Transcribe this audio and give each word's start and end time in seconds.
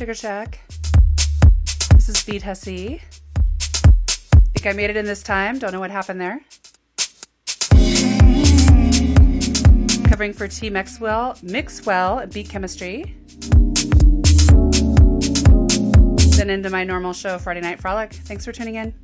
Sugar 0.00 0.14
Shack. 0.14 0.60
This 1.92 2.08
is 2.08 2.24
Beat 2.24 2.42
Hussy. 2.42 3.02
Think 3.58 4.66
I 4.66 4.72
made 4.72 4.88
it 4.88 4.96
in 4.96 5.04
this 5.04 5.22
time. 5.22 5.58
Don't 5.58 5.72
know 5.72 5.78
what 5.78 5.90
happened 5.90 6.18
there. 6.18 6.40
Covering 10.08 10.32
for 10.32 10.48
T 10.48 10.70
Maxwell, 10.70 11.36
Mixwell, 11.42 12.26
Beat 12.28 12.48
Chemistry. 12.48 13.14
Then 16.34 16.48
into 16.48 16.70
my 16.70 16.82
normal 16.82 17.12
show, 17.12 17.36
Friday 17.36 17.60
Night 17.60 17.78
Frolic. 17.78 18.14
Thanks 18.14 18.46
for 18.46 18.52
tuning 18.52 18.76
in. 18.76 18.94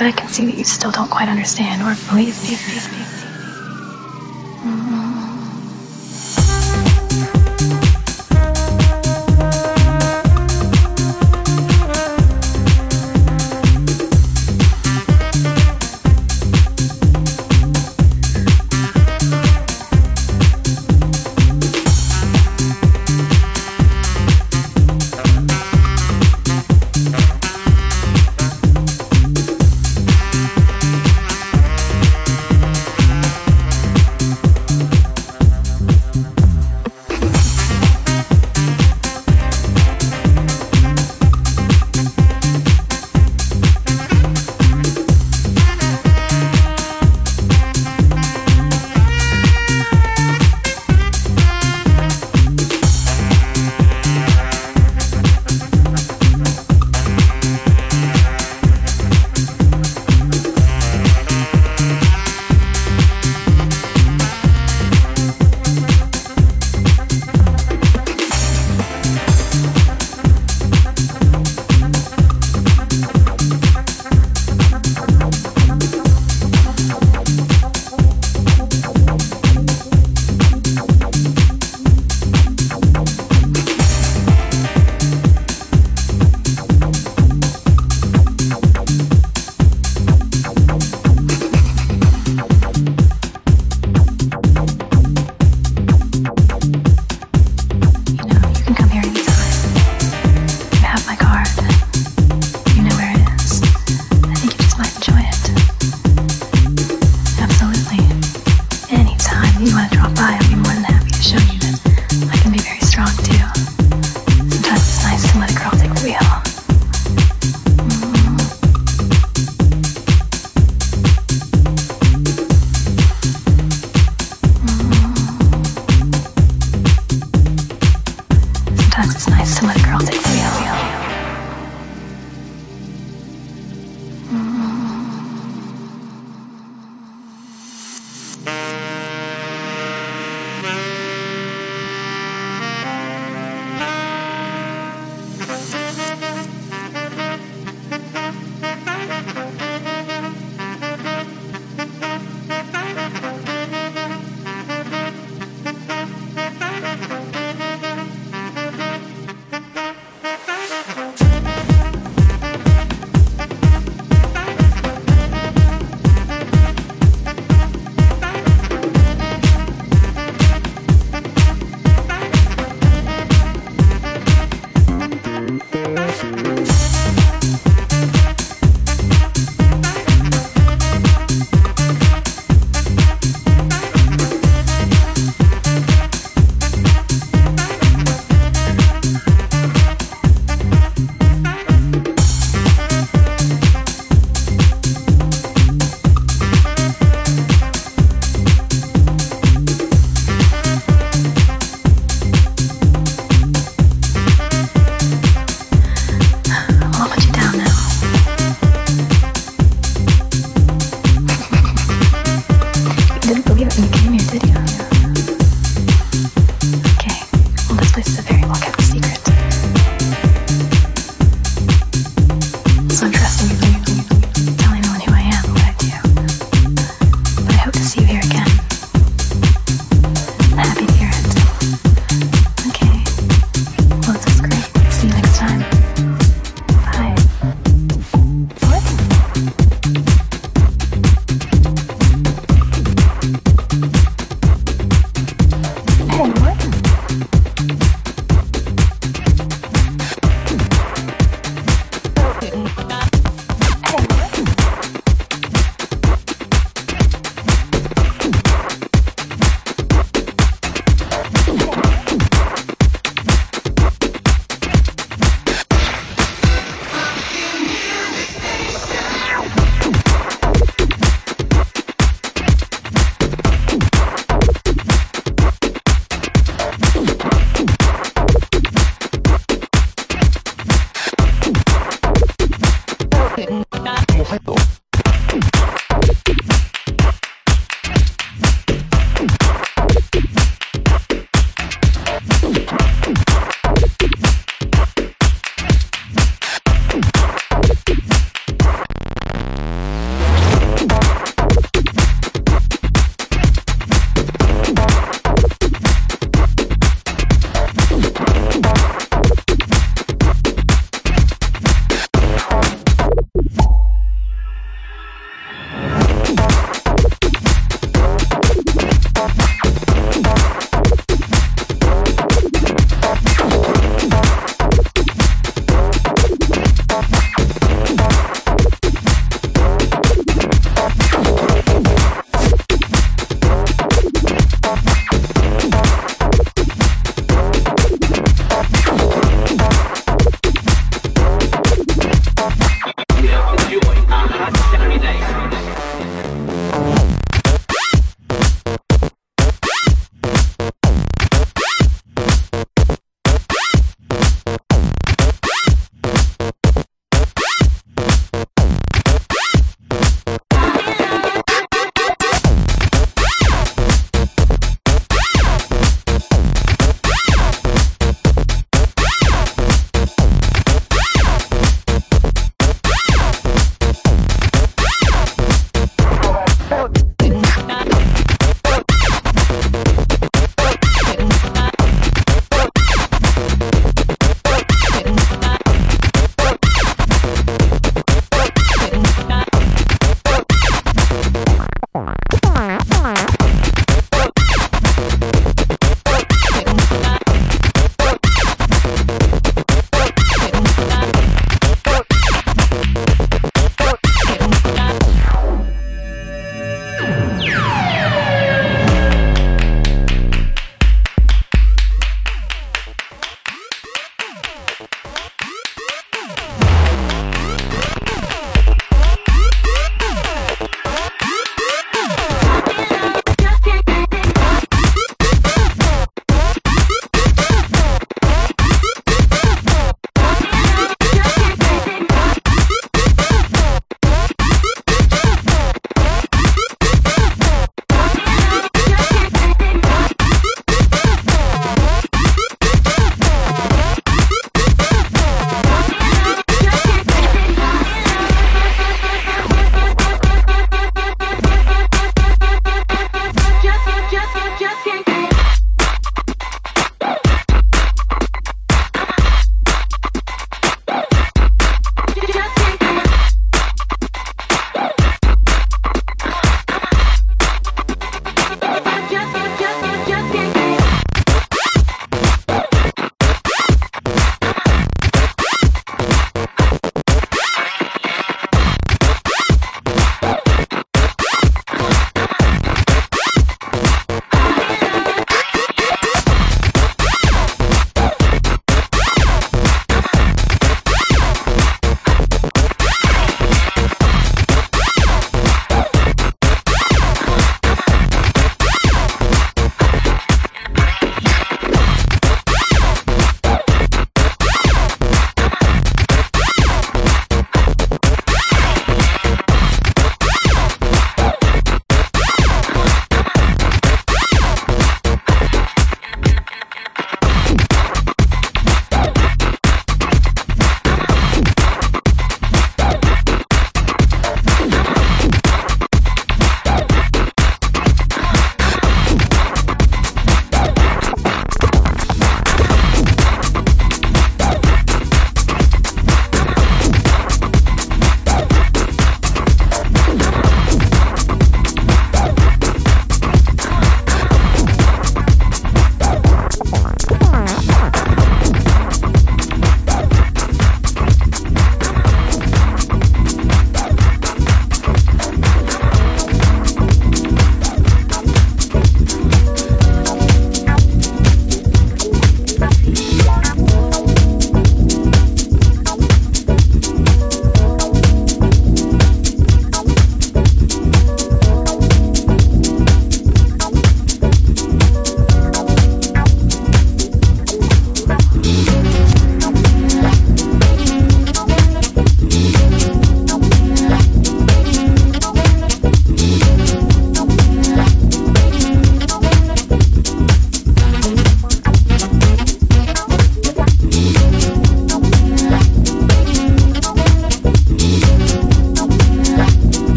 But 0.00 0.06
I 0.06 0.12
can 0.12 0.28
see 0.28 0.46
that 0.46 0.56
you 0.56 0.64
still 0.64 0.90
don't 0.90 1.10
quite 1.10 1.28
understand 1.28 1.82
or 1.82 1.94
believe 2.08 2.42
me. 2.42 2.99